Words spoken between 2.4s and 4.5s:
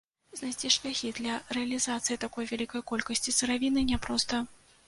вялікай колькасці сыравіны няпроста.